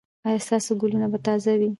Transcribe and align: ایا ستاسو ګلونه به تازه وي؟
ایا 0.27 0.39
ستاسو 0.45 0.71
ګلونه 0.81 1.07
به 1.11 1.19
تازه 1.25 1.51
وي؟ 1.59 1.69